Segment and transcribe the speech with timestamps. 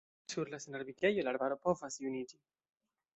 [0.31, 2.41] Sur la senarbigejo la arbaro povas juniĝi.